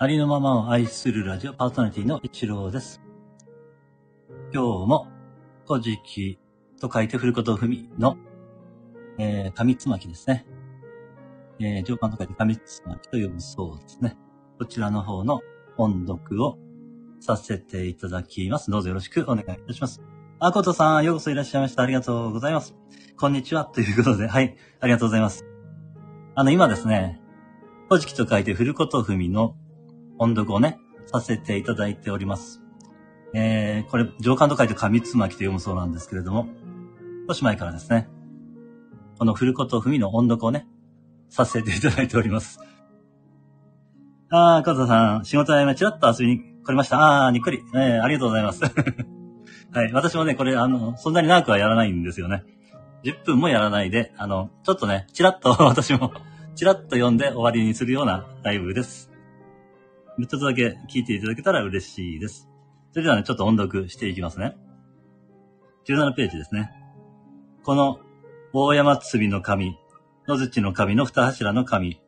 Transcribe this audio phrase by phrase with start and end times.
[0.00, 3.02] ありのままを愛するラジオパーソナリティの一郎です。
[4.54, 5.08] 今日も、
[5.66, 6.38] 古事記
[6.80, 8.16] と書いて古ことふみの、
[9.18, 10.46] えー、紙つまきですね。
[11.58, 14.16] えー、上巻と書いて紙つまきと読むそうですね。
[14.60, 15.40] こちらの方の
[15.76, 16.58] 音読を
[17.18, 18.70] させていただきます。
[18.70, 20.00] どうぞよろしくお願いいたします。
[20.38, 21.82] あことさん、ようこそいらっしゃいました。
[21.82, 22.76] ありがとうございます。
[23.18, 23.64] こんにちは。
[23.64, 25.44] ということで、はい、ありがとうございます。
[26.36, 27.20] あの、今ですね、
[27.88, 29.56] 古事記と書いて古ことふみの
[30.18, 32.60] 音読をね、させていただいております。
[33.34, 36.48] えー、これ、上巻と書いて紙つまきと読むそうなんですけれども、
[37.28, 38.08] 少し前からですね、
[39.18, 40.66] この古ことふみの音読をね、
[41.28, 42.60] させていただいております。
[44.30, 47.26] あー、加藤さん、仕事やめちらっと遊びに来れました。
[47.26, 47.62] あー、にっくり。
[47.74, 48.62] えー、ありがとうございます。
[49.72, 52.44] はい、私もね、これ、あの、そんなに長くはやらないんですよね。
[53.04, 56.12] 10分もやらないで、あの、ちょっとね、ちらっと 私も、
[56.54, 59.10] ちらっと読んで終わりにするようなライブです。
[60.26, 62.48] ちょっとだけ聞いていただけたら嬉しいです。
[62.92, 64.56] それではね、ちょっと音読していきますね。
[65.86, 66.72] 17ページですね。
[67.62, 68.00] この、
[68.52, 69.78] 大山積の神、
[70.26, 72.00] 野槌の神の二柱の神、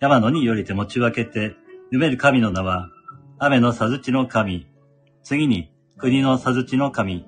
[0.00, 1.56] 山野によりて持ち分けて、
[1.92, 2.90] 埋める神の名は、
[3.38, 4.66] 雨のさづちの神、
[5.22, 7.26] 次に、国のさづちの神、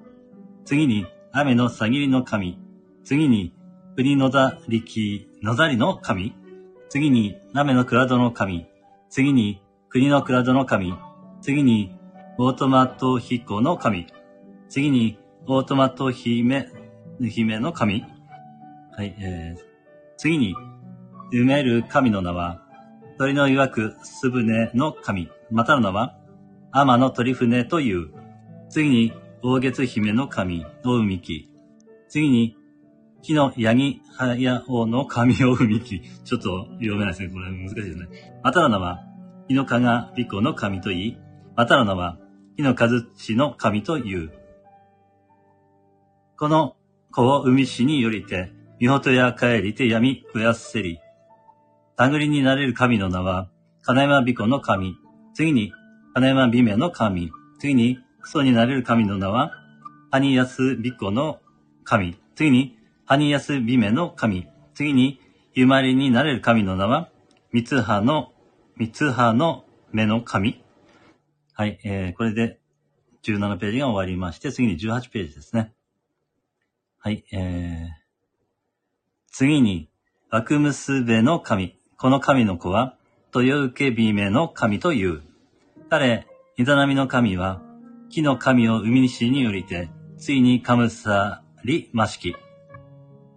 [0.64, 2.58] 次に、雨のさぎりの神、
[3.04, 3.54] 次に、
[3.94, 6.34] 国のざりき、のざりの神、
[6.88, 8.66] 次に、雨の蔵戸の神、
[9.08, 10.94] 次に、国の蔵戸の神、
[11.40, 11.96] 次に、
[12.38, 14.06] オートマト彦の神、
[14.68, 16.68] 次に、オートマト姫、
[17.20, 18.04] 姫の神、
[18.96, 19.60] はい、えー、
[20.16, 20.54] 次に、
[21.32, 22.62] 埋める神の名は、
[23.18, 26.18] 鳥の曰くす船の神、またの名は、
[26.72, 28.10] 天の鳥船という。
[28.68, 29.12] 次に、
[29.42, 31.48] 大月姫の神、大海木。
[32.08, 32.56] 次に、
[33.22, 36.02] 木のヤギ早尾の神大海木。
[36.24, 37.28] ちょっと読めないですね。
[37.28, 38.40] これ難しいですね。
[38.42, 39.00] またの名は、
[39.48, 41.18] 木の加賀美子の神といい、
[41.54, 42.18] またの名は、
[42.56, 44.32] 木の和地の神という。
[46.36, 46.76] この
[47.12, 50.98] 子を海市によりて、見事や帰りて闇増やせり。
[51.96, 53.48] たぐりになれる神の名は、
[53.82, 54.96] 金山美子の神。
[55.34, 55.72] 次に、
[56.14, 57.30] 金山美名の神。
[57.58, 59.52] 次に、クソになれる神の名は、
[60.10, 61.40] ハニヤス美子の
[61.84, 62.18] 神。
[62.34, 64.48] 次に、ハニヤス美名の神。
[64.74, 65.20] 次に、
[65.54, 67.08] ゆまりになれる神の名は、
[67.52, 68.32] 三葉の、
[68.78, 70.62] 三葉の目の神。
[71.54, 72.60] はい、えー、これで
[73.24, 75.72] 17ページが終わりまして、次に18ページですね。
[76.98, 77.88] はい、えー、
[79.32, 79.88] 次に、
[80.28, 81.80] 悪娘の神。
[81.96, 82.98] この神の子は、
[83.34, 85.22] 豊受け美名の神という。
[85.88, 86.26] 彼、
[86.58, 87.62] イザナミの神は、
[88.10, 89.88] 木の神を海西によりて、
[90.18, 92.36] ついにかむさりましき。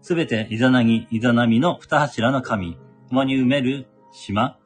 [0.02, 2.78] すべてイザナギ、イザナミの二柱の神、
[3.08, 4.59] 共に埋める島、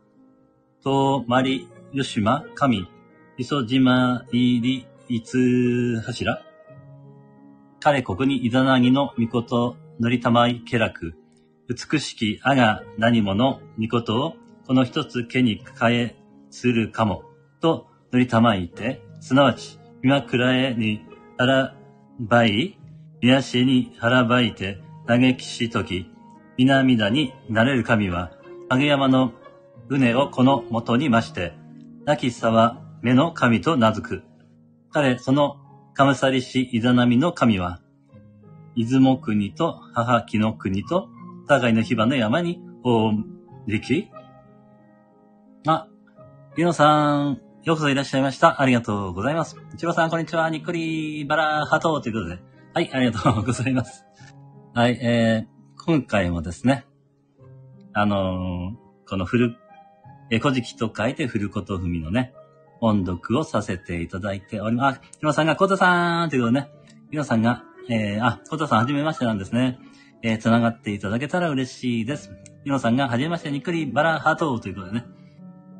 [0.84, 2.90] とまりよしま神、
[3.38, 6.42] 磯島入り、いつ柱？
[7.80, 11.16] 彼ここにイザナギの御事、のりたまい家楽、
[11.70, 14.34] 美しきあが何もの御事を、
[14.68, 16.16] この一つ毛に変え
[16.50, 17.24] するかも、
[17.62, 21.06] とのりたまいて、すなわち、今倉へに
[21.38, 21.76] 腹
[22.20, 22.78] ばい、
[23.22, 26.12] 宮しに腹ばいて、嘆きしとき、
[26.58, 28.34] 南田になれる神は、
[28.68, 29.32] 影山の
[29.90, 31.54] 船をこの元に増して、
[32.06, 34.24] 亡き沢目の神と名付く。
[34.92, 35.58] 彼、その、
[35.94, 37.80] かむさりしイザナミの神は、
[38.76, 41.10] 出雲国と母木の国と、
[41.48, 43.12] 互いの火花の山に、お
[43.68, 44.10] りき
[45.68, 45.88] あ、
[46.56, 48.62] リノさん、ようこそいらっしゃいました。
[48.62, 49.58] ありがとうございます。
[49.78, 50.50] 千葉さん、こんにちは。
[50.50, 52.40] にっくり、バラ、ハトということで。
[52.74, 54.06] はい、ありがとうございます。
[54.74, 56.86] はい、えー、今回もですね、
[57.94, 58.84] あのー
[59.14, 59.56] この古、
[60.34, 62.34] えー、古事記と書いて古ことふみのね、
[62.82, 64.98] 音読をさせていただいております。
[64.98, 66.72] あ、ひまさんが、コトさんということでね、
[67.12, 69.78] ひまさんが、えー、あ、コトさんはじめましてなんですね。
[70.24, 72.32] えー、繋がっていただけたら嬉しいです。
[72.64, 75.06] ひまさんが、はじめまして、にっくり、バラ、ハートということでね。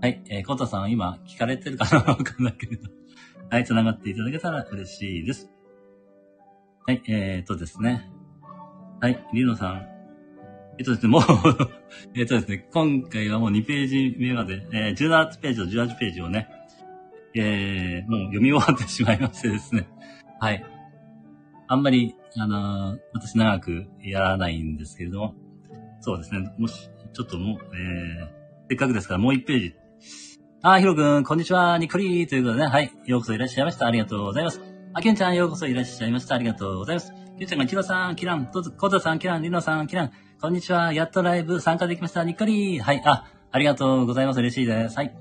[0.04, 2.90] はい、えー、コトさんは今聞かれてるかなわかんないけど。
[3.50, 5.50] はい、繋がっていただけたら嬉しいです。
[6.86, 8.12] はい、えーとですね。
[9.02, 9.93] はい、リノさん。
[10.80, 11.22] えっとですね、もう
[12.18, 16.48] えっとですね、今回はもう2ページ目まで、えー、17ページと18ページをね、
[17.36, 19.88] えー、もう読み終わってしまいましてですね。
[20.40, 20.64] はい。
[21.68, 25.36] あんまり、あのー私長くやらないんですけれども、
[26.02, 28.28] そうですね、もし、ちょっともう、えー、
[28.70, 29.76] せっかくですからもう1ページ。
[30.64, 33.86] あー、ひろくん、こんにちは、にっこりーということでね、はい、ようこそいらっしゃいました。
[33.86, 34.60] ありがとうございます。
[34.94, 36.36] あ、けんちゃん、ようこそいらっしゃいました。
[36.36, 37.23] ありがとうございます。
[37.38, 40.94] けんちゃんが、きろさん、きらん、とず、こうさん、きらん、りのさん、きらん、こんにちは。
[40.94, 42.24] やっとライブ参加できました。
[42.24, 42.80] にっこり。
[42.80, 43.02] はい。
[43.04, 44.40] あ、ありがとうございます。
[44.40, 44.98] 嬉しいです。
[44.98, 45.18] はい。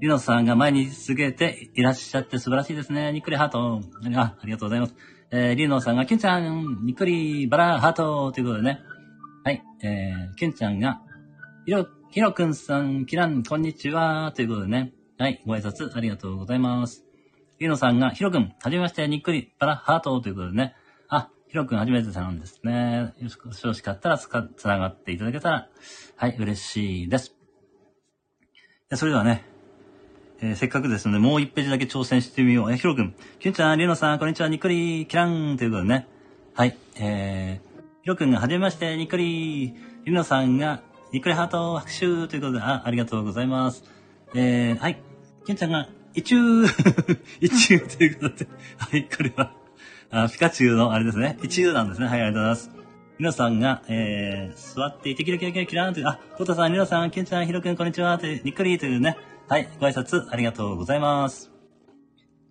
[0.00, 3.10] リノさんが前に続けていらっしゃって素晴らしいですね。
[3.12, 3.80] にっくりハート。
[4.14, 4.94] あ、ありがとうございます。
[5.32, 8.80] えー、リノさんが、キュンちゃん、にっくりバラハートということでね。
[9.42, 11.00] はい、えー、キュンちゃんが、
[11.64, 14.92] ひろ、ひろくんさん、キラン、こんにちは、ということでね。
[15.18, 17.04] はい、ご挨拶ありがとうございます。
[17.58, 20.76] リノさんが、ひろくん、はじめまして、にっくりバラハートということでね。
[21.56, 23.14] ひろくん初めてなんですね。
[23.18, 23.30] よ
[23.62, 25.68] ろしかったらつか、つながっていただけたら、
[26.16, 27.34] はい、嬉しいです。
[28.92, 29.42] それではね、
[30.42, 32.72] えー、せっかくですので、もう一ページだけ挑戦してみよう。
[32.74, 33.14] え、ひろくん。
[33.38, 36.06] きゅんちゃん、りゅうのさん、こんにちは、にっくり、キランということでね。
[36.52, 36.76] はい。
[37.00, 43.82] えー、ひろくんが、はじめまして、にっくり、りゅうのさんが、にっくりハート、拍手ということで、あ、ありがとうございます。
[44.34, 45.00] えー、はい。
[45.46, 46.66] きゅんちゃんが、一中
[47.40, 49.54] 一中ということで、はい、これは、
[50.10, 51.38] あ、ピカチュウのあれですね。
[51.42, 52.06] 一中なんですね。
[52.06, 52.76] はい、ありがとうございます。
[53.18, 59.16] りのさんが、えー、座っていて、キラキラキラキラーンという、あ、コトさん、りのさん、きゅんちゃん、ひろくん、こんにちは、という、にっくりというね、
[59.48, 61.50] はい、ご挨拶ありがとうございます。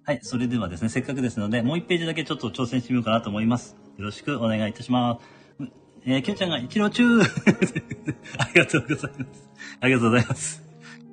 [0.04, 3.76] はい、それではですね、せっかくですので、もう一ページだけちょっと挑戦してみようかなと思います。
[3.98, 5.36] よろしくお願いいたします。
[6.06, 7.04] えー、きゅんちゃんが一郎中
[8.38, 9.50] ありがとうございます。
[9.80, 10.64] ありがとうございます。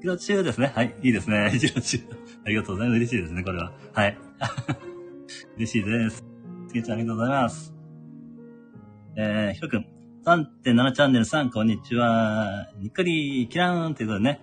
[0.00, 0.72] 一郎中ですね。
[0.74, 1.52] はい、いいですね。
[1.54, 1.98] 一郎中。
[2.44, 2.96] ありがとうございます。
[2.98, 3.72] 嬉しいですね、これは。
[3.92, 4.18] はい。
[5.56, 6.31] 嬉しいです。
[6.72, 7.74] きゅんちゃんありがとうございます。
[9.16, 9.86] えー、ひろくん。
[10.24, 12.70] 3.7チャンネルさん、こんにちは。
[12.78, 14.40] にっくり、キラーンということでね。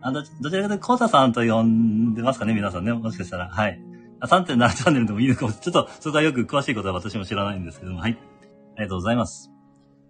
[0.00, 2.92] あど、どちらかというと、コータさんと呼んでますかね、皆さんね。
[2.92, 3.48] もしかしたら。
[3.48, 3.80] はい。
[4.20, 5.52] 3.7チャンネルでもいいのかも。
[5.52, 7.98] ちょっと、そこはよく詳しいことは私も知らないんですけども。
[7.98, 8.12] はい。
[8.12, 9.50] ありがとうございます。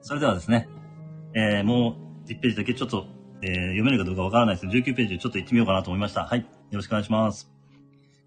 [0.03, 0.69] それではですね、
[1.35, 1.97] えー、も
[2.27, 3.07] う1ページだけちょっと、
[3.41, 6.27] えー、読めるかどうかわからないですけど、19ページちょっと行ってみようかなと思いました。
[6.27, 6.41] はい。
[6.41, 7.51] よろしくお願いします。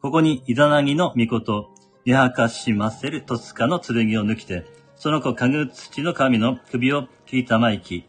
[0.02, 1.70] ここに、イザナギの御事、
[2.04, 4.66] 見はかしませる戸塚の剣を抜きて、
[4.96, 8.06] その子、かぐ土の神の首を切りたまいき、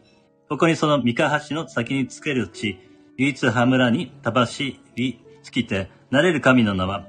[0.49, 2.79] ここにその三河橋の先につける地、
[3.17, 7.05] 唯一羽村にたばしり尽きて、なれる神の名は、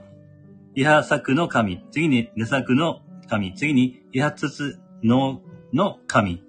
[0.74, 5.40] イハ作の神、次にネ作の神、次にイハツツの
[5.72, 6.42] の神、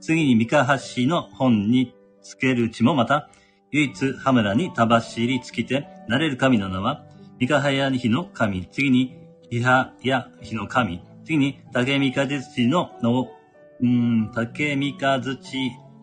[0.00, 3.30] 次に三河橋の本につけるうちもまた、
[3.70, 7.04] 唯一羽村にたばしり尽きて、なれる神の名は、
[7.38, 13.28] 三河屋日の神、次にイハや日の神、次に竹三日月のの、
[13.80, 15.56] うん、竹三日月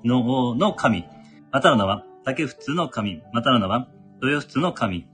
[0.06, 1.06] のの神、
[1.51, 3.88] またの名は、竹仏の神、またの名は、
[4.22, 5.07] 豊仏の神。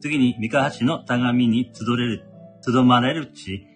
[0.00, 2.24] 次に、三河橋の田上に集れる、
[2.62, 3.66] 集まれる地。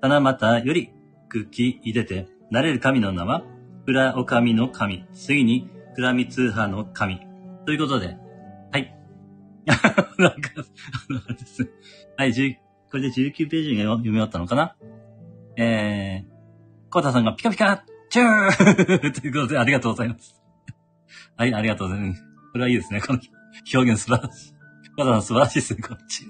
[0.00, 0.92] 七股より
[1.28, 3.44] 茎入れて、なれる神の名は、
[3.86, 5.04] 裏お神の神。
[5.12, 7.20] 次に、倉光派の神。
[7.66, 8.16] ということで、
[8.70, 8.96] はい。
[10.18, 11.68] なんか、あの、です
[12.16, 12.32] はい、
[12.92, 14.76] これで19ページが読み終わったのかな？
[15.56, 20.40] えー、コータさんがピカピカチュー ということでありがとうございます。
[21.36, 22.22] はい、ありがとうございます。
[22.52, 23.00] これはいいですね。
[23.00, 23.20] この
[23.74, 24.54] 表現素晴らしい。
[24.98, 25.82] まだ素晴らしいですね。
[25.82, 26.26] こっち。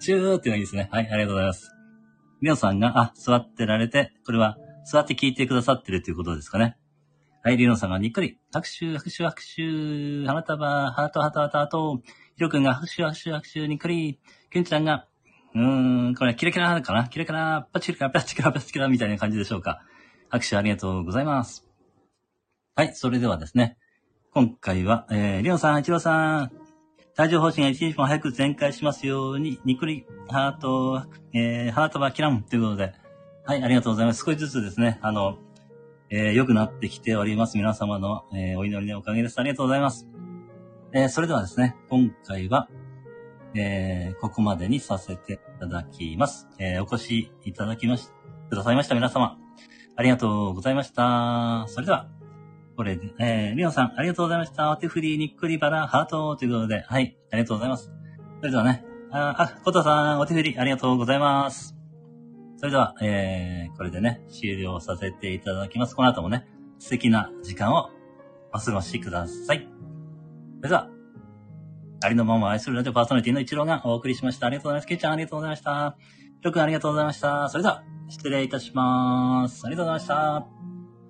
[0.00, 0.90] チューっていうのがいいですね。
[0.92, 1.72] はい、ありがとうございます。
[2.42, 6.76] 皆さんが、あ、座ってられて、これは座って聞いてくださってるということですかね。
[7.42, 12.02] はい、リノさんがにっくり、拍手、拍手、拍手、花束、ハート、ハート、ハート、ハート、
[12.36, 14.18] ヒロ君が拍手、拍手、拍手、にっくり、
[14.50, 15.06] ケンちゃんが、
[15.54, 17.08] うーん、これキラキラかな？
[17.08, 19.82] キラキラ、パチキラ、パチキラ、パチキラみたいな感じでしょうか。
[20.28, 21.64] 拍手ありがとうございます。
[22.74, 23.78] はい、それではですね、
[24.32, 26.50] 今回は、えー、りょうさん、いちろうさん、
[27.16, 32.92] 帯状方針が一日も早く全開しますように、にくり、ハート、えー、ハートはキランということで、
[33.44, 34.24] はい、ありがとうございます。
[34.24, 35.38] 少しずつですね、あの、
[36.10, 37.56] えー、良くなってきております。
[37.56, 39.38] 皆様の、えー、お祈りのおかげです。
[39.38, 40.08] ありがとうございます。
[40.92, 42.68] えー、それではですね、今回は、
[43.54, 46.48] えー、ここまでにさせていただきます。
[46.58, 48.08] えー、お越しいただきまし、
[48.50, 49.38] くださいました皆様。
[49.96, 51.66] ありがとうございました。
[51.68, 52.08] それでは、
[52.76, 54.70] これで、えー、リオさん、ありがとうございました。
[54.70, 57.92] お手振り、にっくりバラ、ハートということで、はい、ありがとうございます。
[58.40, 61.76] それではね、あ、あ、コトさん、お手振り、ありがとうございます。
[62.56, 65.94] それでは、えー、これでね、終了させていただきます。
[65.94, 66.48] この後もね、
[66.80, 67.90] 素敵な時間を
[68.52, 69.68] お過ごしください。
[70.58, 70.88] それでは、
[72.04, 74.46] ありのまま愛するラジオパーソナリティの一郎がお送りしました。
[74.46, 74.86] ありがとうございます。
[74.86, 75.96] ケイちゃん、ありがとうございました。
[76.42, 77.48] りょくん、ありがとうございました。
[77.48, 79.62] それでは、失礼いたします。
[79.64, 80.53] ありがとうございました。